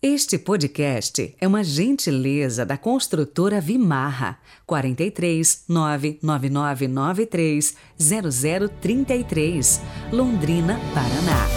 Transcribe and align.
Este 0.00 0.38
podcast 0.38 1.34
é 1.40 1.48
uma 1.48 1.64
gentileza 1.64 2.64
da 2.64 2.78
construtora 2.78 3.60
Vimarra 3.60 4.38
43 4.64 5.64
99993 5.68 7.76
0033, 8.80 9.80
Londrina, 10.12 10.78
Paraná. 10.94 11.48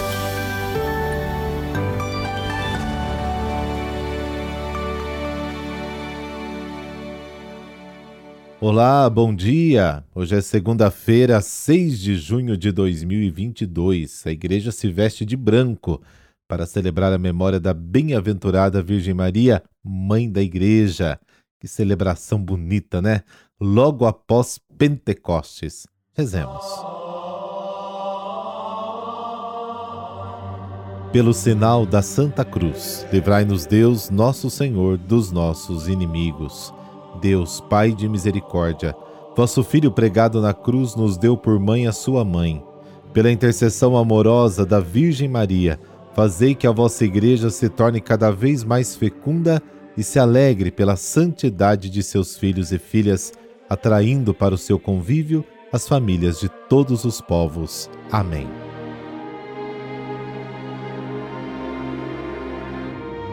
Olá, 8.60 9.08
bom 9.08 9.36
dia! 9.36 10.04
Hoje 10.16 10.36
é 10.36 10.42
segunda-feira, 10.42 11.42
6 11.42 12.00
de 12.00 12.16
junho 12.16 12.58
de 12.58 12.72
2022. 12.72 14.26
A 14.26 14.32
igreja 14.32 14.72
se 14.72 14.92
veste 14.92 15.24
de 15.24 15.38
branco 15.38 16.02
para 16.52 16.66
celebrar 16.66 17.14
a 17.14 17.18
memória 17.18 17.62
da 17.62 17.74
bem-aventurada 17.74 18.84
Virgem 18.84 19.14
Maria, 19.14 19.64
mãe 19.82 20.30
da 20.30 20.42
Igreja. 20.42 21.18
Que 21.58 21.66
celebração 21.66 22.44
bonita, 22.44 23.02
né? 23.02 23.22
Logo 23.58 24.06
após 24.06 24.60
Pentecostes. 24.78 25.88
Rezemos. 26.14 26.66
Pelo 31.14 31.34
sinal 31.34 31.86
da 31.86 32.02
Santa 32.02 32.44
Cruz, 32.44 33.08
livrai-nos 33.14 33.66
Deus, 33.66 34.10
nosso 34.10 34.50
Senhor, 34.50 34.98
dos 34.98 35.32
nossos 35.32 35.88
inimigos. 35.88 36.74
Deus, 37.22 37.62
Pai 37.62 37.94
de 37.94 38.10
misericórdia, 38.10 38.94
vosso 39.38 39.64
Filho 39.64 39.90
pregado 39.90 40.42
na 40.42 40.54
cruz 40.54 40.98
nos 40.98 41.18
deu 41.18 41.38
por 41.38 41.58
mãe 41.62 41.88
a 41.88 41.94
sua 41.94 42.26
mãe. 42.26 42.62
Pela 43.14 43.32
intercessão 43.32 43.96
amorosa 43.96 44.66
da 44.66 44.82
Virgem 44.82 45.30
Maria, 45.30 45.80
Fazei 46.14 46.54
que 46.54 46.68
a 46.68 46.72
vossa 46.72 47.06
igreja 47.06 47.50
se 47.50 47.70
torne 47.70 48.02
cada 48.02 48.32
vez 48.32 48.64
mais 48.64 48.96
fecunda 48.96 49.62
e 49.96 50.04
se 50.04 50.20
alegre 50.20 50.72
pela 50.72 50.96
santidade 50.96 51.90
de 51.90 52.04
seus 52.04 52.38
filhos 52.38 52.72
e 52.72 52.78
filhas, 52.78 53.32
atraindo 53.70 54.34
para 54.34 54.54
o 54.54 54.58
seu 54.58 54.78
convívio 54.78 55.46
as 55.72 55.88
famílias 55.88 56.40
de 56.40 56.50
todos 56.68 57.06
os 57.06 57.22
povos. 57.22 57.90
Amém. 58.12 58.48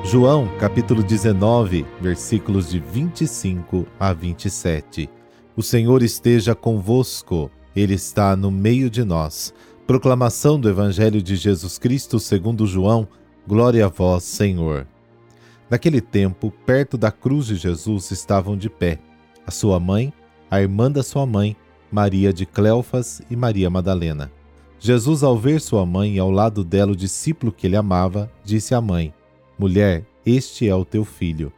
João, 0.05 0.49
capítulo 0.59 1.03
19, 1.03 1.85
versículos 2.01 2.71
de 2.71 2.79
25 2.79 3.87
a 3.99 4.13
27. 4.13 5.11
O 5.57 5.63
Senhor 5.63 6.03
esteja 6.03 6.55
convosco, 6.55 7.51
Ele 7.75 7.95
está 7.95 8.37
no 8.37 8.51
meio 8.51 8.89
de 8.89 9.05
nós. 9.05 9.53
Proclamação 9.89 10.61
do 10.61 10.69
Evangelho 10.69 11.23
de 11.23 11.35
Jesus 11.35 11.79
Cristo 11.79 12.21
segundo 12.21 12.67
João. 12.67 13.09
Glória 13.47 13.87
a 13.87 13.89
vós, 13.89 14.23
Senhor. 14.23 14.87
Naquele 15.71 16.03
tempo, 16.03 16.53
perto 16.67 16.99
da 16.99 17.11
cruz 17.11 17.47
de 17.47 17.57
Jesus 17.57 18.11
estavam 18.11 18.55
de 18.55 18.69
pé 18.69 18.99
a 19.47 19.51
sua 19.51 19.81
mãe, 19.81 20.13
a 20.51 20.61
irmã 20.61 20.91
da 20.91 21.03
sua 21.03 21.25
mãe, 21.25 21.57
Maria 21.91 22.35
de 22.35 22.45
Cleofas 22.45 23.23
e 23.31 23.35
Maria 23.35 23.71
Madalena. 23.71 24.31
Jesus, 24.79 25.23
ao 25.23 25.39
ver 25.39 25.59
sua 25.59 25.87
mãe 25.87 26.17
e 26.17 26.19
ao 26.19 26.31
lado 26.31 26.63
dela 26.63 26.93
o 26.93 26.97
discípulo 26.97 27.51
que 27.51 27.67
ele 27.67 27.75
amava, 27.75 28.31
disse 28.45 28.75
à 28.75 28.83
mãe: 28.83 29.15
Mulher, 29.59 30.05
este 30.27 30.69
é 30.69 30.75
o 30.75 30.85
teu 30.85 31.03
filho. 31.03 31.51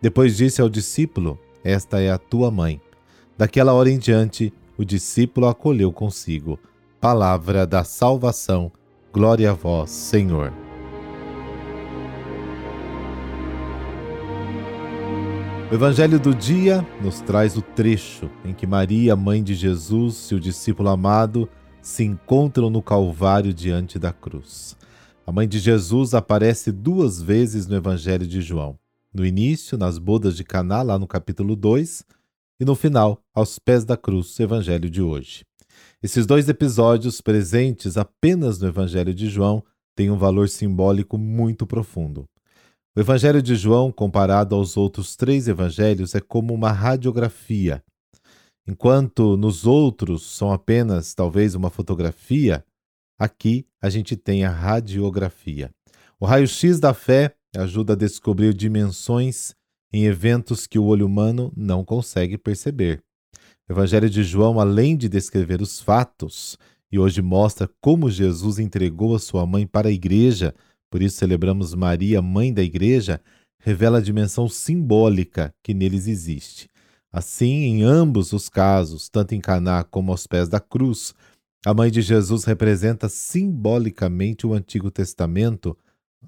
Depois 0.00 0.36
disse 0.36 0.62
ao 0.62 0.68
discípulo: 0.68 1.40
Esta 1.64 2.00
é 2.00 2.12
a 2.12 2.18
tua 2.18 2.52
mãe. 2.52 2.80
Daquela 3.36 3.72
hora 3.72 3.90
em 3.90 3.98
diante, 3.98 4.52
o 4.78 4.84
discípulo 4.84 5.48
a 5.48 5.50
acolheu 5.50 5.90
consigo. 5.90 6.56
Palavra 7.04 7.66
da 7.66 7.84
salvação. 7.84 8.72
Glória 9.12 9.50
a 9.50 9.52
vós, 9.52 9.90
Senhor. 9.90 10.50
O 15.70 15.74
Evangelho 15.74 16.18
do 16.18 16.34
dia 16.34 16.80
nos 17.02 17.20
traz 17.20 17.58
o 17.58 17.60
trecho 17.60 18.30
em 18.42 18.54
que 18.54 18.66
Maria, 18.66 19.14
mãe 19.14 19.44
de 19.44 19.54
Jesus 19.54 20.30
e 20.30 20.34
o 20.34 20.40
discípulo 20.40 20.88
amado 20.88 21.46
se 21.82 22.04
encontram 22.04 22.70
no 22.70 22.80
Calvário 22.80 23.52
diante 23.52 23.98
da 23.98 24.10
cruz. 24.10 24.74
A 25.26 25.30
mãe 25.30 25.46
de 25.46 25.58
Jesus 25.58 26.14
aparece 26.14 26.72
duas 26.72 27.20
vezes 27.20 27.66
no 27.66 27.76
Evangelho 27.76 28.26
de 28.26 28.40
João. 28.40 28.78
No 29.12 29.26
início, 29.26 29.76
nas 29.76 29.98
bodas 29.98 30.34
de 30.34 30.42
Caná, 30.42 30.80
lá 30.80 30.98
no 30.98 31.06
capítulo 31.06 31.54
2, 31.54 32.02
e 32.58 32.64
no 32.64 32.74
final, 32.74 33.20
aos 33.34 33.58
pés 33.58 33.84
da 33.84 33.94
cruz, 33.94 34.40
Evangelho 34.40 34.88
de 34.88 35.02
hoje. 35.02 35.44
Esses 36.04 36.26
dois 36.26 36.50
episódios, 36.50 37.22
presentes 37.22 37.96
apenas 37.96 38.58
no 38.58 38.68
Evangelho 38.68 39.14
de 39.14 39.26
João, 39.26 39.64
têm 39.96 40.10
um 40.10 40.18
valor 40.18 40.50
simbólico 40.50 41.16
muito 41.16 41.66
profundo. 41.66 42.28
O 42.94 43.00
Evangelho 43.00 43.40
de 43.40 43.56
João, 43.56 43.90
comparado 43.90 44.54
aos 44.54 44.76
outros 44.76 45.16
três 45.16 45.48
evangelhos, 45.48 46.14
é 46.14 46.20
como 46.20 46.52
uma 46.52 46.70
radiografia. 46.70 47.82
Enquanto 48.68 49.34
nos 49.38 49.66
outros 49.66 50.30
são 50.30 50.52
apenas 50.52 51.14
talvez 51.14 51.54
uma 51.54 51.70
fotografia, 51.70 52.62
aqui 53.18 53.66
a 53.80 53.88
gente 53.88 54.14
tem 54.14 54.44
a 54.44 54.50
radiografia. 54.50 55.70
O 56.20 56.26
raio-x 56.26 56.78
da 56.78 56.92
fé 56.92 57.34
ajuda 57.56 57.94
a 57.94 57.96
descobrir 57.96 58.52
dimensões 58.52 59.54
em 59.90 60.04
eventos 60.04 60.66
que 60.66 60.78
o 60.78 60.84
olho 60.84 61.06
humano 61.06 61.50
não 61.56 61.82
consegue 61.82 62.36
perceber. 62.36 63.02
O 63.66 63.72
Evangelho 63.72 64.10
de 64.10 64.22
João, 64.22 64.60
além 64.60 64.94
de 64.94 65.08
descrever 65.08 65.62
os 65.62 65.80
fatos, 65.80 66.58
e 66.92 66.98
hoje 66.98 67.22
mostra 67.22 67.68
como 67.80 68.10
Jesus 68.10 68.58
entregou 68.58 69.14
a 69.14 69.18
sua 69.18 69.46
mãe 69.46 69.66
para 69.66 69.88
a 69.88 69.92
igreja, 69.92 70.54
por 70.90 71.00
isso 71.00 71.16
celebramos 71.16 71.74
Maria, 71.74 72.20
mãe 72.20 72.52
da 72.52 72.62
igreja, 72.62 73.22
revela 73.58 73.98
a 73.98 74.02
dimensão 74.02 74.50
simbólica 74.50 75.54
que 75.62 75.72
neles 75.72 76.06
existe. 76.06 76.68
Assim, 77.10 77.64
em 77.64 77.82
ambos 77.82 78.34
os 78.34 78.50
casos, 78.50 79.08
tanto 79.08 79.34
em 79.34 79.40
Caná 79.40 79.82
como 79.82 80.12
aos 80.12 80.26
pés 80.26 80.46
da 80.46 80.60
cruz, 80.60 81.14
a 81.64 81.72
mãe 81.72 81.90
de 81.90 82.02
Jesus 82.02 82.44
representa 82.44 83.08
simbolicamente 83.08 84.46
o 84.46 84.52
Antigo 84.52 84.90
Testamento, 84.90 85.74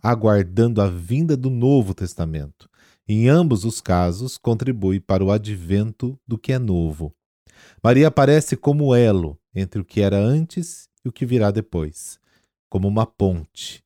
aguardando 0.03 0.81
a 0.81 0.89
vinda 0.89 1.37
do 1.37 1.51
Novo 1.51 1.93
Testamento. 1.93 2.67
Em 3.07 3.29
ambos 3.29 3.67
os 3.67 3.83
casos, 3.83 4.39
contribui 4.39 5.01
para 5.01 5.23
o 5.23 5.31
advento 5.31 6.19
do 6.27 6.39
que 6.39 6.53
é 6.53 6.59
novo. 6.59 7.15
Maria 7.82 8.09
aparece 8.09 8.56
como 8.56 8.94
elo 8.94 9.38
entre 9.54 9.81
o 9.81 9.84
que 9.84 10.00
era 10.00 10.19
antes 10.19 10.88
e 11.04 11.09
o 11.09 11.12
que 11.12 11.25
virá 11.25 11.50
depois, 11.50 12.19
como 12.69 12.88
uma 12.88 13.06
ponte. 13.06 13.82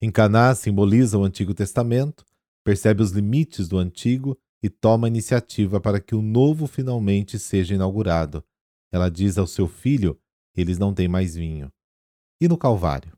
Em 0.00 0.10
Caná 0.10 0.54
simboliza 0.54 1.18
o 1.18 1.24
Antigo 1.24 1.54
Testamento, 1.54 2.24
percebe 2.64 3.02
os 3.02 3.10
limites 3.10 3.68
do 3.68 3.78
antigo 3.78 4.36
e 4.62 4.68
toma 4.68 5.06
a 5.06 5.08
iniciativa 5.08 5.80
para 5.80 6.00
que 6.00 6.14
o 6.14 6.22
novo 6.22 6.66
finalmente 6.66 7.38
seja 7.38 7.74
inaugurado. 7.74 8.42
Ela 8.90 9.10
diz 9.10 9.36
ao 9.38 9.46
seu 9.46 9.68
filho: 9.68 10.18
eles 10.56 10.78
não 10.78 10.94
têm 10.94 11.08
mais 11.08 11.34
vinho. 11.34 11.72
E 12.40 12.48
no 12.48 12.56
Calvário? 12.56 13.12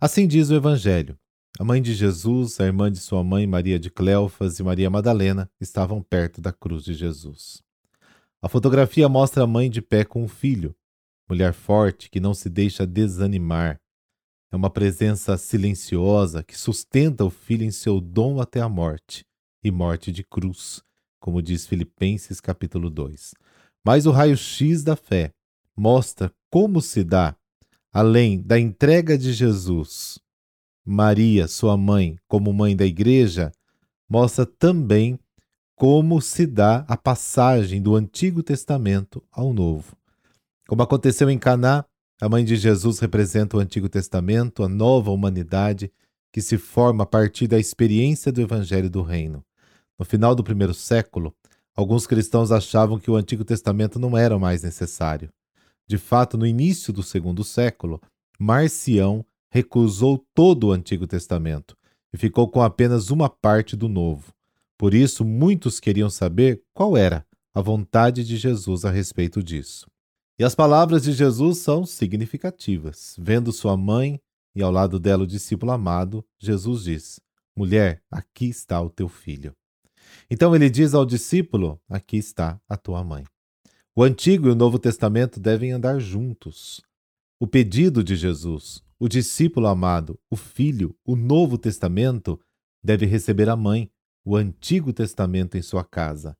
Assim 0.00 0.26
diz 0.26 0.50
o 0.50 0.54
Evangelho. 0.54 1.18
A 1.58 1.64
mãe 1.64 1.82
de 1.82 1.94
Jesus, 1.94 2.58
a 2.60 2.64
irmã 2.64 2.90
de 2.90 2.98
sua 2.98 3.22
mãe, 3.22 3.46
Maria 3.46 3.78
de 3.78 3.90
Cleofas 3.90 4.58
e 4.58 4.62
Maria 4.62 4.88
Madalena, 4.90 5.50
estavam 5.60 6.02
perto 6.02 6.40
da 6.40 6.52
cruz 6.52 6.82
de 6.84 6.94
Jesus. 6.94 7.62
A 8.44 8.48
fotografia 8.48 9.08
mostra 9.08 9.44
a 9.44 9.46
mãe 9.46 9.70
de 9.70 9.80
pé 9.80 10.04
com 10.04 10.24
o 10.24 10.28
filho, 10.28 10.74
mulher 11.28 11.52
forte 11.52 12.10
que 12.10 12.18
não 12.18 12.34
se 12.34 12.50
deixa 12.50 12.84
desanimar. 12.84 13.80
É 14.50 14.56
uma 14.56 14.68
presença 14.68 15.38
silenciosa 15.38 16.42
que 16.42 16.58
sustenta 16.58 17.24
o 17.24 17.30
filho 17.30 17.62
em 17.62 17.70
seu 17.70 18.00
dom 18.00 18.40
até 18.40 18.60
a 18.60 18.68
morte, 18.68 19.24
e 19.62 19.70
morte 19.70 20.10
de 20.10 20.24
cruz, 20.24 20.82
como 21.20 21.40
diz 21.40 21.68
Filipenses 21.68 22.40
capítulo 22.40 22.90
2. 22.90 23.32
Mas 23.84 24.06
o 24.06 24.10
raio-x 24.10 24.82
da 24.82 24.96
fé 24.96 25.32
mostra 25.76 26.32
como 26.50 26.80
se 26.82 27.04
dá, 27.04 27.36
além 27.92 28.42
da 28.42 28.58
entrega 28.58 29.16
de 29.16 29.32
Jesus, 29.32 30.18
Maria, 30.84 31.46
sua 31.46 31.76
mãe, 31.76 32.18
como 32.26 32.52
mãe 32.52 32.74
da 32.74 32.84
igreja, 32.84 33.52
mostra 34.08 34.44
também 34.44 35.16
como 35.82 36.22
se 36.22 36.46
dá 36.46 36.84
a 36.86 36.96
passagem 36.96 37.82
do 37.82 37.96
Antigo 37.96 38.40
Testamento 38.40 39.20
ao 39.32 39.52
Novo. 39.52 39.96
Como 40.68 40.80
aconteceu 40.80 41.28
em 41.28 41.36
Caná, 41.36 41.84
a 42.20 42.28
mãe 42.28 42.44
de 42.44 42.54
Jesus 42.54 43.00
representa 43.00 43.56
o 43.56 43.60
Antigo 43.60 43.88
Testamento, 43.88 44.62
a 44.62 44.68
nova 44.68 45.10
humanidade 45.10 45.92
que 46.32 46.40
se 46.40 46.56
forma 46.56 47.02
a 47.02 47.06
partir 47.06 47.48
da 47.48 47.58
experiência 47.58 48.30
do 48.30 48.40
Evangelho 48.40 48.88
do 48.88 49.02
Reino. 49.02 49.44
No 49.98 50.04
final 50.04 50.36
do 50.36 50.44
primeiro 50.44 50.72
século, 50.72 51.34
alguns 51.74 52.06
cristãos 52.06 52.52
achavam 52.52 52.96
que 52.96 53.10
o 53.10 53.16
Antigo 53.16 53.44
Testamento 53.44 53.98
não 53.98 54.16
era 54.16 54.38
mais 54.38 54.62
necessário. 54.62 55.30
De 55.88 55.98
fato, 55.98 56.38
no 56.38 56.46
início 56.46 56.92
do 56.92 57.02
segundo 57.02 57.42
século, 57.42 58.00
Marcião 58.38 59.26
recusou 59.50 60.24
todo 60.32 60.68
o 60.68 60.72
Antigo 60.72 61.08
Testamento 61.08 61.76
e 62.14 62.16
ficou 62.16 62.48
com 62.48 62.62
apenas 62.62 63.10
uma 63.10 63.28
parte 63.28 63.74
do 63.74 63.88
Novo. 63.88 64.32
Por 64.82 64.94
isso, 64.94 65.24
muitos 65.24 65.78
queriam 65.78 66.10
saber 66.10 66.60
qual 66.74 66.96
era 66.96 67.24
a 67.54 67.60
vontade 67.60 68.24
de 68.24 68.36
Jesus 68.36 68.84
a 68.84 68.90
respeito 68.90 69.40
disso. 69.40 69.86
E 70.36 70.42
as 70.42 70.56
palavras 70.56 71.04
de 71.04 71.12
Jesus 71.12 71.58
são 71.58 71.86
significativas. 71.86 73.14
Vendo 73.16 73.52
sua 73.52 73.76
mãe 73.76 74.20
e 74.56 74.60
ao 74.60 74.72
lado 74.72 74.98
dela 74.98 75.22
o 75.22 75.26
discípulo 75.26 75.70
amado, 75.70 76.26
Jesus 76.36 76.82
diz: 76.82 77.20
Mulher, 77.56 78.02
aqui 78.10 78.46
está 78.46 78.82
o 78.82 78.90
teu 78.90 79.08
filho. 79.08 79.54
Então 80.28 80.52
ele 80.52 80.68
diz 80.68 80.94
ao 80.94 81.06
discípulo: 81.06 81.80
Aqui 81.88 82.16
está 82.16 82.60
a 82.68 82.76
tua 82.76 83.04
mãe. 83.04 83.24
O 83.94 84.02
Antigo 84.02 84.48
e 84.48 84.50
o 84.50 84.56
Novo 84.56 84.80
Testamento 84.80 85.38
devem 85.38 85.70
andar 85.70 86.00
juntos. 86.00 86.82
O 87.38 87.46
pedido 87.46 88.02
de 88.02 88.16
Jesus, 88.16 88.82
o 88.98 89.06
discípulo 89.06 89.68
amado, 89.68 90.18
o 90.28 90.34
filho, 90.34 90.92
o 91.06 91.14
Novo 91.14 91.56
Testamento, 91.56 92.36
deve 92.82 93.06
receber 93.06 93.48
a 93.48 93.54
mãe, 93.54 93.88
o 94.24 94.36
Antigo 94.36 94.92
Testamento 94.92 95.56
em 95.56 95.62
sua 95.62 95.84
casa. 95.84 96.36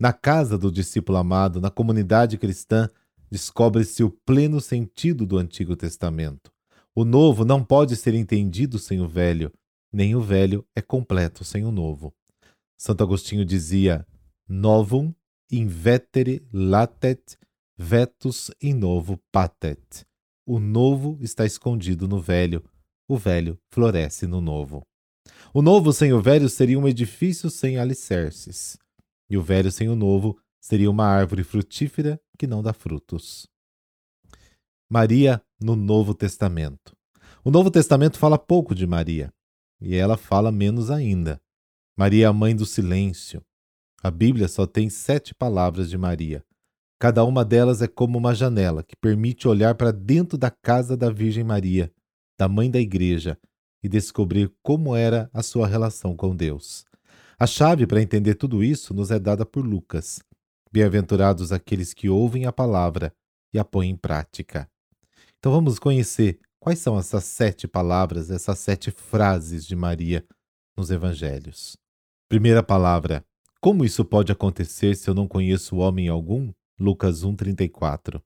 Na 0.00 0.12
casa 0.12 0.56
do 0.56 0.72
discípulo 0.72 1.18
amado, 1.18 1.60
na 1.60 1.70
comunidade 1.70 2.38
cristã, 2.38 2.88
descobre-se 3.30 4.02
o 4.02 4.10
pleno 4.10 4.60
sentido 4.60 5.26
do 5.26 5.38
Antigo 5.38 5.76
Testamento. 5.76 6.50
O 6.94 7.04
novo 7.04 7.44
não 7.44 7.62
pode 7.64 7.96
ser 7.96 8.14
entendido 8.14 8.78
sem 8.78 9.00
o 9.00 9.08
velho, 9.08 9.52
nem 9.92 10.16
o 10.16 10.20
velho 10.20 10.66
é 10.74 10.82
completo 10.82 11.44
sem 11.44 11.64
o 11.64 11.70
novo. 11.70 12.12
Santo 12.78 13.02
Agostinho 13.02 13.44
dizia: 13.44 14.06
Novum 14.48 15.12
invetere 15.50 16.42
latet, 16.52 17.36
vetus 17.76 18.50
in 18.60 18.74
novo 18.74 19.20
patet. 19.30 20.06
O 20.46 20.58
novo 20.58 21.18
está 21.20 21.44
escondido 21.44 22.08
no 22.08 22.20
velho, 22.20 22.64
o 23.08 23.16
velho 23.16 23.58
floresce 23.70 24.26
no 24.26 24.40
novo. 24.40 24.82
O 25.52 25.62
novo 25.62 25.92
sem 25.92 26.12
o 26.12 26.22
velho 26.22 26.48
seria 26.48 26.78
um 26.78 26.86
edifício 26.86 27.50
sem 27.50 27.76
alicerces, 27.76 28.78
e 29.28 29.36
o 29.36 29.42
velho 29.42 29.72
sem 29.72 29.88
o 29.88 29.96
novo 29.96 30.38
seria 30.60 30.88
uma 30.88 31.04
árvore 31.04 31.42
frutífera 31.42 32.20
que 32.38 32.46
não 32.46 32.62
dá 32.62 32.72
frutos. 32.72 33.48
Maria 34.88 35.42
no 35.60 35.74
Novo 35.74 36.14
Testamento. 36.14 36.96
O 37.44 37.50
Novo 37.50 37.68
Testamento 37.68 38.16
fala 38.16 38.38
pouco 38.38 38.76
de 38.76 38.86
Maria, 38.86 39.32
e 39.80 39.96
ela 39.96 40.16
fala 40.16 40.52
menos 40.52 40.88
ainda. 40.88 41.40
Maria 41.98 42.26
é 42.26 42.28
a 42.28 42.32
mãe 42.32 42.54
do 42.54 42.64
silêncio. 42.64 43.42
A 44.04 44.10
Bíblia 44.10 44.46
só 44.46 44.68
tem 44.68 44.88
sete 44.88 45.34
palavras 45.34 45.90
de 45.90 45.98
Maria. 45.98 46.44
Cada 46.96 47.24
uma 47.24 47.44
delas 47.44 47.82
é 47.82 47.88
como 47.88 48.16
uma 48.16 48.36
janela 48.36 48.84
que 48.84 48.94
permite 49.00 49.48
olhar 49.48 49.74
para 49.74 49.90
dentro 49.90 50.38
da 50.38 50.50
casa 50.50 50.96
da 50.96 51.10
Virgem 51.10 51.42
Maria, 51.42 51.92
da 52.38 52.48
mãe 52.48 52.70
da 52.70 52.78
Igreja, 52.78 53.36
e 53.82 53.88
descobrir 53.88 54.52
como 54.62 54.94
era 54.94 55.30
a 55.32 55.42
sua 55.42 55.66
relação 55.66 56.16
com 56.16 56.34
Deus. 56.34 56.84
A 57.38 57.46
chave 57.46 57.86
para 57.86 58.02
entender 58.02 58.34
tudo 58.34 58.62
isso 58.62 58.92
nos 58.92 59.10
é 59.10 59.18
dada 59.18 59.46
por 59.46 59.64
Lucas. 59.64 60.20
Bem-aventurados 60.70 61.52
aqueles 61.52 61.94
que 61.94 62.08
ouvem 62.08 62.46
a 62.46 62.52
palavra 62.52 63.14
e 63.52 63.58
a 63.58 63.64
põem 63.64 63.90
em 63.90 63.96
prática. 63.96 64.68
Então 65.38 65.50
vamos 65.50 65.78
conhecer 65.78 66.38
quais 66.58 66.78
são 66.78 66.98
essas 66.98 67.24
sete 67.24 67.66
palavras, 67.66 68.30
essas 68.30 68.58
sete 68.58 68.90
frases 68.90 69.66
de 69.66 69.74
Maria 69.74 70.24
nos 70.76 70.90
evangelhos. 70.90 71.76
Primeira 72.28 72.62
palavra: 72.62 73.24
Como 73.60 73.84
isso 73.84 74.04
pode 74.04 74.30
acontecer 74.30 74.94
se 74.94 75.08
eu 75.08 75.14
não 75.14 75.26
conheço 75.26 75.76
homem 75.76 76.08
algum? 76.08 76.52
Lucas 76.78 77.24
1:34. 77.24 78.22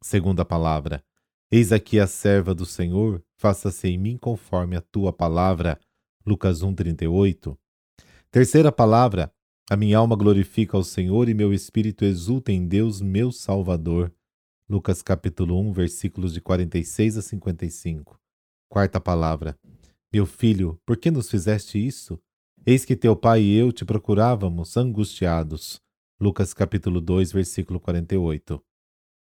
Segunda 0.00 0.44
palavra: 0.44 1.04
Eis 1.48 1.70
aqui 1.70 2.00
a 2.00 2.08
serva 2.08 2.52
do 2.52 2.66
Senhor, 2.66 3.22
faça-se 3.36 3.86
em 3.86 3.96
mim 3.96 4.16
conforme 4.18 4.74
a 4.74 4.80
tua 4.80 5.12
palavra. 5.12 5.78
Lucas 6.26 6.60
1:38. 6.60 7.56
Terceira 8.32 8.72
palavra: 8.72 9.32
A 9.70 9.76
minha 9.76 9.96
alma 9.96 10.16
glorifica 10.16 10.76
ao 10.76 10.82
Senhor 10.82 11.28
e 11.28 11.34
meu 11.34 11.52
espírito 11.52 12.04
exulta 12.04 12.50
em 12.50 12.66
Deus, 12.66 13.00
meu 13.00 13.30
Salvador. 13.30 14.12
Lucas 14.68 15.02
capítulo 15.02 15.56
1, 15.60 15.72
versículos 15.72 16.34
de 16.34 16.40
46 16.40 17.18
a 17.18 17.22
55. 17.22 18.20
Quarta 18.68 19.00
palavra: 19.00 19.56
Meu 20.12 20.26
filho, 20.26 20.80
por 20.84 20.96
que 20.96 21.12
nos 21.12 21.30
fizeste 21.30 21.78
isso? 21.78 22.20
Eis 22.66 22.84
que 22.84 22.96
teu 22.96 23.14
pai 23.14 23.42
e 23.42 23.56
eu 23.56 23.70
te 23.70 23.84
procurávamos 23.84 24.76
angustiados. 24.76 25.80
Lucas 26.20 26.52
capítulo 26.52 27.00
2, 27.00 27.30
versículo 27.30 27.78
48. 27.78 28.60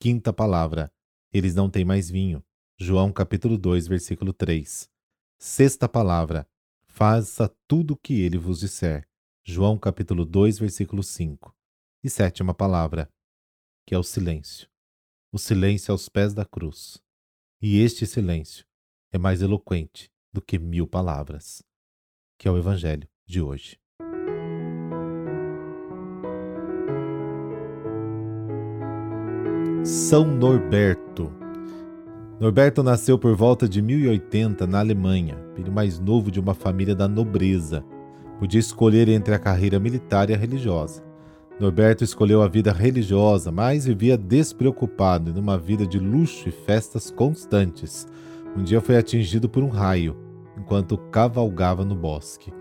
Quinta 0.00 0.32
palavra: 0.32 0.90
Eles 1.36 1.54
não 1.54 1.68
têm 1.68 1.84
mais 1.84 2.08
vinho. 2.08 2.42
João 2.78 3.12
capítulo 3.12 3.58
2, 3.58 3.86
versículo 3.86 4.32
3. 4.32 4.90
Sexta 5.38 5.86
palavra: 5.86 6.48
Faça 6.88 7.54
tudo 7.68 7.92
o 7.92 7.96
que 7.98 8.22
ele 8.22 8.38
vos 8.38 8.60
disser. 8.60 9.06
João 9.44 9.78
capítulo 9.78 10.24
2, 10.24 10.58
versículo 10.58 11.02
5. 11.02 11.54
E 12.02 12.08
sétima 12.08 12.54
palavra, 12.54 13.12
que 13.84 13.94
é 13.94 13.98
o 13.98 14.02
silêncio. 14.02 14.66
O 15.30 15.38
silêncio 15.38 15.92
aos 15.92 16.08
pés 16.08 16.32
da 16.32 16.46
cruz. 16.46 17.02
E 17.60 17.80
este 17.80 18.06
silêncio 18.06 18.64
é 19.12 19.18
mais 19.18 19.42
eloquente 19.42 20.10
do 20.32 20.40
que 20.40 20.58
mil 20.58 20.86
palavras, 20.86 21.62
que 22.38 22.48
é 22.48 22.50
o 22.50 22.56
Evangelho 22.56 23.06
de 23.26 23.42
hoje. 23.42 23.78
São 29.86 30.26
Norberto. 30.26 31.30
Norberto 32.40 32.82
nasceu 32.82 33.16
por 33.16 33.36
volta 33.36 33.68
de 33.68 33.80
1080 33.80 34.66
na 34.66 34.80
Alemanha, 34.80 35.38
filho 35.54 35.70
mais 35.70 36.00
novo 36.00 36.28
de 36.28 36.40
uma 36.40 36.54
família 36.54 36.92
da 36.92 37.06
nobreza. 37.06 37.84
Podia 38.40 38.58
escolher 38.58 39.08
entre 39.08 39.32
a 39.32 39.38
carreira 39.38 39.78
militar 39.78 40.28
e 40.28 40.34
a 40.34 40.36
religiosa. 40.36 41.04
Norberto 41.60 42.02
escolheu 42.02 42.42
a 42.42 42.48
vida 42.48 42.72
religiosa, 42.72 43.52
mas 43.52 43.86
vivia 43.86 44.18
despreocupado 44.18 45.30
em 45.30 45.40
uma 45.40 45.56
vida 45.56 45.86
de 45.86 46.00
luxo 46.00 46.48
e 46.48 46.52
festas 46.52 47.08
constantes. 47.08 48.08
Um 48.56 48.64
dia 48.64 48.80
foi 48.80 48.96
atingido 48.96 49.48
por 49.48 49.62
um 49.62 49.68
raio, 49.68 50.16
enquanto 50.58 50.98
cavalgava 51.12 51.84
no 51.84 51.94
bosque. 51.94 52.52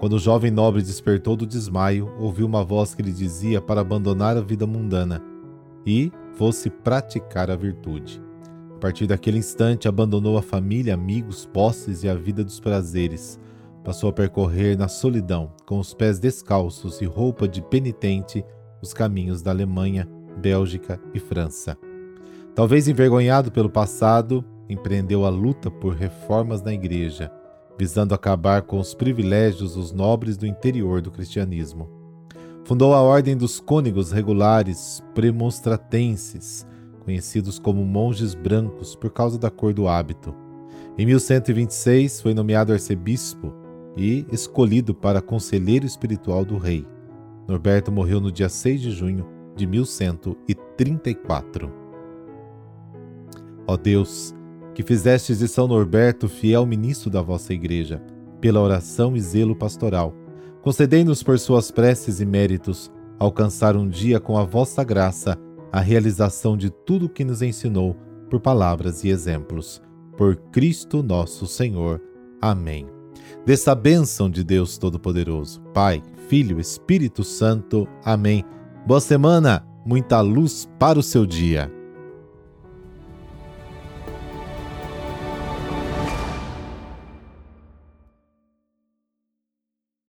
Quando 0.00 0.14
o 0.14 0.18
jovem 0.18 0.50
nobre 0.50 0.82
despertou 0.82 1.36
do 1.36 1.46
desmaio, 1.46 2.12
ouviu 2.18 2.44
uma 2.44 2.64
voz 2.64 2.92
que 2.92 3.02
lhe 3.02 3.12
dizia 3.12 3.60
para 3.60 3.82
abandonar 3.82 4.36
a 4.36 4.40
vida 4.40 4.66
mundana 4.66 5.22
e 5.86 6.10
fosse 6.36 6.70
praticar 6.70 7.50
a 7.50 7.56
virtude. 7.56 8.22
A 8.74 8.78
partir 8.78 9.06
daquele 9.06 9.38
instante, 9.38 9.88
abandonou 9.88 10.38
a 10.38 10.42
família, 10.42 10.94
amigos, 10.94 11.46
posses 11.46 12.04
e 12.04 12.08
a 12.08 12.14
vida 12.14 12.44
dos 12.44 12.60
prazeres. 12.60 13.40
Passou 13.82 14.10
a 14.10 14.12
percorrer 14.12 14.76
na 14.76 14.86
solidão, 14.86 15.52
com 15.64 15.78
os 15.78 15.92
pés 15.92 16.18
descalços 16.18 17.00
e 17.00 17.04
roupa 17.04 17.48
de 17.48 17.62
penitente, 17.62 18.44
os 18.82 18.92
caminhos 18.92 19.42
da 19.42 19.50
Alemanha, 19.50 20.08
Bélgica 20.36 21.00
e 21.14 21.18
França. 21.18 21.76
Talvez 22.54 22.86
envergonhado 22.86 23.50
pelo 23.50 23.70
passado, 23.70 24.44
empreendeu 24.68 25.24
a 25.24 25.28
luta 25.28 25.70
por 25.70 25.94
reformas 25.94 26.62
na 26.62 26.72
igreja 26.72 27.30
visando 27.78 28.14
acabar 28.14 28.62
com 28.62 28.78
os 28.78 28.94
privilégios 28.94 29.74
dos 29.74 29.92
nobres 29.92 30.36
do 30.36 30.46
interior 30.46 31.00
do 31.00 31.10
cristianismo. 31.10 31.88
Fundou 32.66 32.92
a 32.94 33.00
Ordem 33.00 33.36
dos 33.36 33.60
Cônegos 33.60 34.10
Regulares 34.10 35.00
Premonstratenses, 35.14 36.66
conhecidos 37.04 37.60
como 37.60 37.84
monges 37.84 38.34
brancos 38.34 38.96
por 38.96 39.12
causa 39.12 39.38
da 39.38 39.48
cor 39.48 39.72
do 39.72 39.86
hábito. 39.86 40.34
Em 40.98 41.06
1126 41.06 42.20
foi 42.20 42.34
nomeado 42.34 42.72
arcebispo 42.72 43.54
e 43.96 44.26
escolhido 44.32 44.92
para 44.92 45.22
conselheiro 45.22 45.86
espiritual 45.86 46.44
do 46.44 46.58
rei. 46.58 46.84
Norberto 47.46 47.92
morreu 47.92 48.20
no 48.20 48.32
dia 48.32 48.48
6 48.48 48.80
de 48.80 48.90
junho 48.90 49.24
de 49.54 49.64
1134. 49.64 51.72
Ó 53.64 53.76
Deus, 53.76 54.34
que 54.74 54.82
fizestes 54.82 55.38
de 55.38 55.46
São 55.46 55.68
Norberto 55.68 56.28
fiel 56.28 56.66
ministro 56.66 57.10
da 57.10 57.22
vossa 57.22 57.54
Igreja, 57.54 58.02
pela 58.40 58.60
oração 58.60 59.14
e 59.14 59.20
zelo 59.20 59.54
pastoral. 59.54 60.25
Concedei-nos 60.66 61.22
por 61.22 61.38
suas 61.38 61.70
preces 61.70 62.20
e 62.20 62.26
méritos 62.26 62.90
alcançar 63.20 63.76
um 63.76 63.88
dia 63.88 64.18
com 64.18 64.36
a 64.36 64.42
vossa 64.42 64.82
graça 64.82 65.38
a 65.70 65.78
realização 65.78 66.56
de 66.56 66.70
tudo 66.70 67.06
o 67.06 67.08
que 67.08 67.24
nos 67.24 67.40
ensinou 67.40 67.96
por 68.28 68.40
palavras 68.40 69.04
e 69.04 69.08
exemplos. 69.08 69.80
Por 70.16 70.34
Cristo 70.50 71.04
nosso 71.04 71.46
Senhor. 71.46 72.02
Amém. 72.42 72.88
Dessa 73.46 73.76
bênção 73.76 74.28
de 74.28 74.42
Deus 74.42 74.76
Todo-Poderoso, 74.76 75.60
Pai, 75.72 76.02
Filho, 76.26 76.58
Espírito 76.58 77.22
Santo. 77.22 77.86
Amém. 78.04 78.44
Boa 78.84 79.00
semana, 79.00 79.64
muita 79.86 80.20
luz 80.20 80.68
para 80.80 80.98
o 80.98 81.02
seu 81.02 81.24
dia. 81.24 81.75